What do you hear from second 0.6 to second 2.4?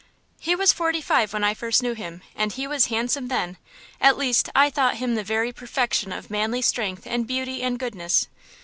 forty five when I first knew him,